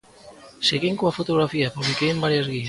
[0.69, 2.59] Seguín coa fotografía e publiquei en varias guías.